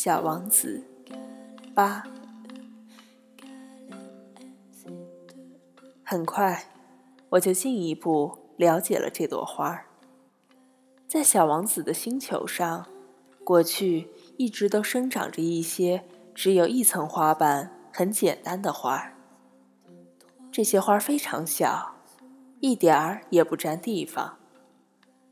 [0.00, 0.84] 小王子
[1.74, 2.04] 八。
[6.04, 6.66] 很快，
[7.30, 9.86] 我就进一步了解了这朵花儿。
[11.08, 12.86] 在小王子的星球上，
[13.42, 19.14] 过去一直都生长着一些只有一层花瓣、很简单的花儿。
[20.52, 21.96] 这些花非常小，
[22.60, 24.38] 一点儿也不占地方，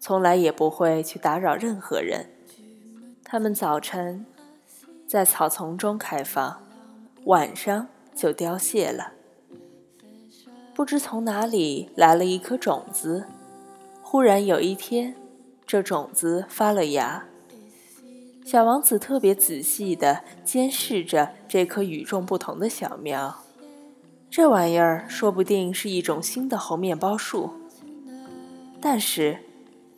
[0.00, 2.32] 从来也不会去打扰任何人。
[3.22, 4.26] 它们早晨
[5.06, 6.60] 在草丛中开放，
[7.24, 9.12] 晚上就凋谢了。
[10.74, 13.26] 不知从哪里来了一颗种子，
[14.02, 15.14] 忽然有一天，
[15.64, 17.24] 这种子发了芽。
[18.44, 23.42] 小王子特别仔细地监视着这棵与众不同的小苗。
[24.30, 27.54] 这玩意儿说不定是一种新的猴面包树。
[28.80, 29.38] 但是，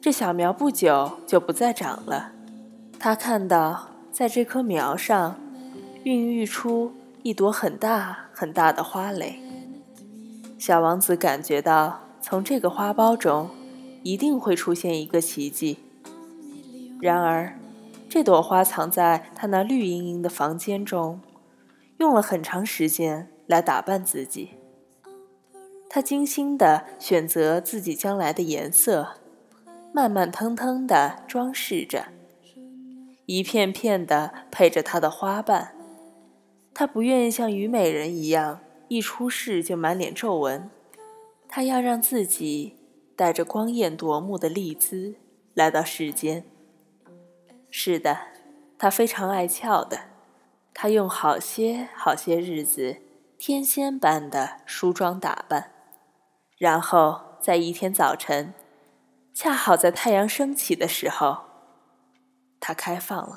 [0.00, 2.32] 这小苗不久就不再长了。
[2.98, 5.34] 他看到，在这棵苗上，
[6.04, 6.92] 孕育出
[7.24, 9.40] 一朵很大很大的花蕾。
[10.56, 13.50] 小王子感觉到，从这个花苞中，
[14.04, 15.80] 一定会出现一个奇迹。
[17.00, 17.58] 然而，
[18.08, 21.20] 这朵花藏在他那绿茵茵的房间中，
[21.98, 23.28] 用了很长时间。
[23.46, 24.52] 来打扮自己，
[25.90, 29.16] 他精心地选择自己将来的颜色，
[29.92, 32.06] 慢慢腾腾地装饰着，
[33.26, 35.74] 一片片地配着她的花瓣。
[36.72, 40.70] 他不愿意像虞美人一样，一出世就满脸皱纹。
[41.48, 42.76] 他要让自己
[43.14, 45.14] 带着光艳夺目的丽姿
[45.54, 46.44] 来到世间。
[47.70, 48.18] 是的，
[48.76, 50.00] 他非常爱俏的。
[50.72, 52.96] 他用好些好些日子。
[53.36, 55.72] 天仙般的梳妆打扮，
[56.56, 58.54] 然后在一天早晨，
[59.34, 61.38] 恰好在太阳升起的时候，
[62.66, 63.36] 它开放了。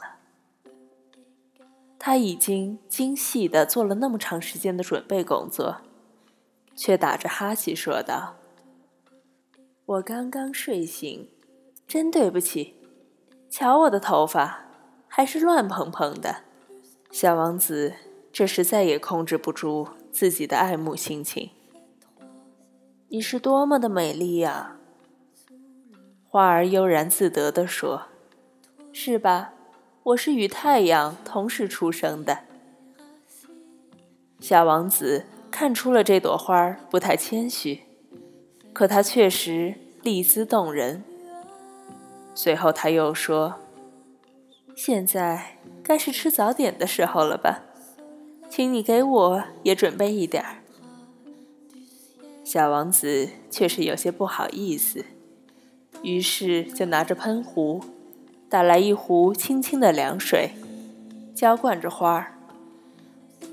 [1.99, 5.81] 他已经精细的做了那么长时间的准备工作，
[6.73, 8.37] 却打着哈欠说道
[9.85, 11.29] ：“我刚刚睡醒，
[11.85, 12.75] 真对不起。
[13.49, 14.69] 瞧我的头发，
[15.09, 16.43] 还是乱蓬蓬的。”
[17.11, 17.95] 小王子
[18.31, 19.89] 这时再也控制不住。
[20.09, 21.51] 自己的爱慕心情。
[23.09, 24.77] 你是多么的美丽呀！
[26.27, 28.07] 花儿悠然自得地说
[28.99, 29.53] ：“是吧？
[30.01, 32.39] 我是与太阳同时出生的。”
[34.41, 37.83] 小王子看出了这朵花不太谦虚，
[38.73, 41.03] 可它确实丽姿动人。
[42.33, 43.59] 随后他又说
[44.75, 47.65] ：“现在该是吃早点的时候了吧？”
[48.49, 50.63] 请你给我也准备一点儿。
[52.43, 55.05] 小王子却是有些不好意思，
[56.01, 57.83] 于是就拿着喷壶，
[58.49, 60.51] 打来一壶清清的凉水，
[61.35, 62.33] 浇灌着花儿。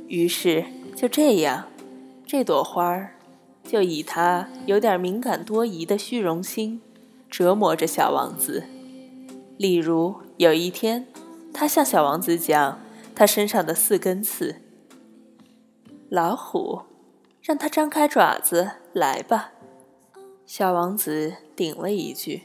[0.06, 1.66] 于是就这样，
[2.26, 3.14] 这朵花儿
[3.64, 6.80] 就以它有点敏感多疑的虚荣心
[7.28, 8.64] 折磨着小王子。
[9.56, 11.06] 例如有一天，
[11.52, 12.80] 他向小王子讲
[13.14, 14.56] 他身上的四根刺。
[16.08, 16.82] 老虎，
[17.42, 19.52] 让它张开爪子来吧。
[20.46, 22.42] 小王子顶了一句：“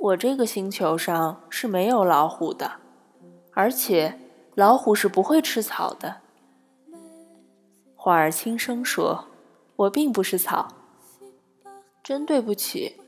[0.00, 2.72] 我这个星球上是没有老虎的，
[3.52, 4.18] 而且
[4.54, 6.18] 老虎是不会吃草的。”
[7.96, 9.26] 花儿轻声说
[9.74, 10.68] ：“我并不是草，
[12.02, 13.00] 真对不起。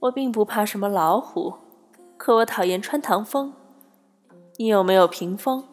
[0.00, 1.54] 我并不怕什么老虎，
[2.16, 3.52] 可我讨厌穿堂风。
[4.56, 5.68] 你有没有屏风？”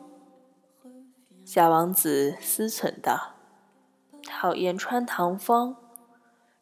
[1.45, 3.35] 小王子思忖道
[4.27, 5.77] ：“讨厌穿堂风，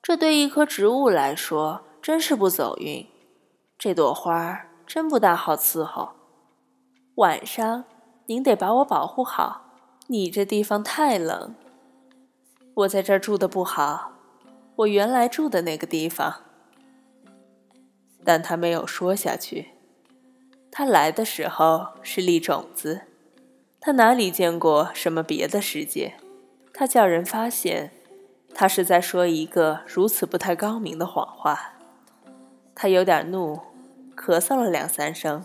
[0.01, 3.07] 这对一棵植物来说真是不走运。
[3.84, 6.14] 这朵花真不大好伺候。
[7.16, 7.84] 晚上
[8.28, 9.74] 您得把我保护好。
[10.08, 11.54] 你这地方太冷，
[12.76, 14.14] 我在这儿住的不好。
[14.78, 16.44] 我原来住的那个地方。”
[18.24, 19.72] 但他没有说下去。
[20.72, 23.02] 他来的时候是粒种子。
[23.82, 26.14] 他哪里见过什么别的世界？
[26.74, 27.91] 他叫人发现，
[28.56, 31.72] 他是在说一个如此不太高明的谎话。
[32.76, 33.59] 他有点怒，
[34.16, 35.44] 咳嗽了两三声。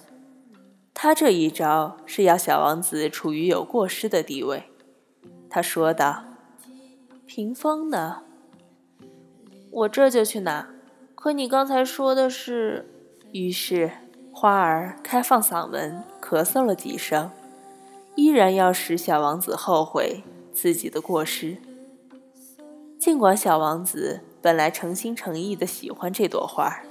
[0.95, 4.65] 他这一招是要小王子处于有过失的地位。
[5.49, 6.25] 他说道
[7.25, 8.23] ：“屏风呢？
[9.71, 10.69] 我这就去拿。
[11.15, 12.91] 可你刚才说的是……”
[13.33, 13.91] 于是
[14.33, 17.31] 花儿开放嗓门，咳嗽了几声。
[18.17, 21.59] 依然要使小王子后悔自己的过失。
[22.99, 26.85] 尽管小王子本来诚心诚意的喜欢这朵花儿，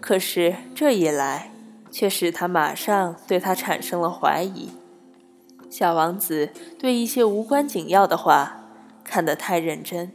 [0.00, 1.50] 可是这一来
[1.90, 4.68] 却使他马上对他产生了怀疑。
[5.70, 8.64] 小王子对一些无关紧要的话
[9.02, 10.12] 看得太认真，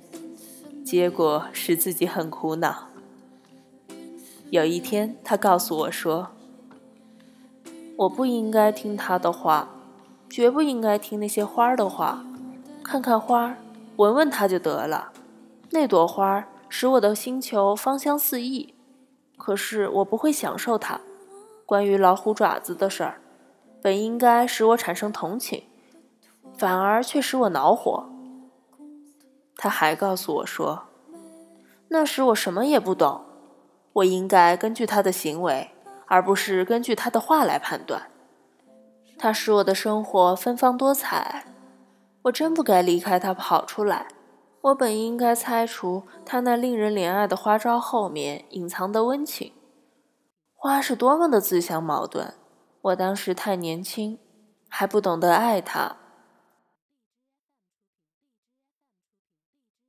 [0.86, 2.88] 结果使自己很苦恼。
[4.50, 6.30] 有一天，他告诉我说
[7.98, 9.70] ：“我不应该听他的话，
[10.30, 12.24] 绝不应该听那些花儿的话。
[12.84, 13.58] 看看花儿，
[13.98, 15.12] 闻闻它就得了。
[15.72, 18.74] 那朵花使我的星球芳香四溢，
[19.40, 21.02] 可是我不会享受它。”
[21.66, 23.22] 关于老虎爪子的事儿，
[23.82, 25.64] 本应该使我产生同情，
[26.58, 28.10] 反而却使我恼火。
[29.56, 30.84] 他还告诉我说，
[31.90, 33.22] 那时我什么也不懂，
[33.94, 35.70] 我应该根据他的行为，
[36.08, 38.08] 而不是根据他的话来判断。
[39.18, 41.46] 他使我的生活芬芳多彩，
[42.24, 44.08] 我真不该离开他跑出来。
[44.62, 49.54] 我本应该猜出他那令人怜爱的花招后面隐藏的温情。
[50.54, 52.34] 花是多么的自相矛盾！
[52.82, 54.20] 我当时太年轻，
[54.68, 55.96] 还不懂得爱他。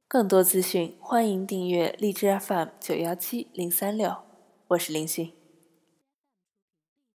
[0.07, 4.19] 更多资讯，欢迎订阅荔枝 FM 九幺七零三六，
[4.69, 5.40] 我是林讯。